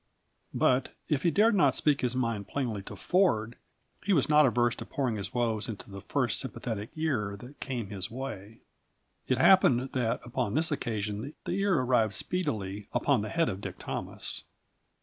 But 0.55 0.95
if 1.09 1.21
he 1.21 1.29
dared 1.29 1.53
not 1.53 1.75
speak 1.75 2.01
his 2.01 2.15
mind 2.15 2.47
plainly 2.47 2.81
to 2.81 2.95
Ford, 2.95 3.55
he 4.03 4.13
was 4.13 4.27
not 4.27 4.47
averse 4.47 4.75
to 4.77 4.85
pouring 4.87 5.15
his 5.15 5.31
woes 5.31 5.69
into 5.69 5.91
the 5.91 6.01
first 6.01 6.39
sympathetic 6.39 6.89
ear 6.95 7.37
that 7.37 7.59
came 7.59 7.91
his 7.91 8.09
way. 8.09 8.61
It 9.27 9.37
happened 9.37 9.91
that 9.93 10.19
upon 10.23 10.55
this 10.55 10.71
occasion 10.71 11.35
the 11.45 11.51
ear 11.51 11.75
arrived 11.79 12.13
speedily 12.13 12.87
upon 12.93 13.21
the 13.21 13.29
head 13.29 13.47
of 13.47 13.61
Dick 13.61 13.77
Thomas. 13.77 14.41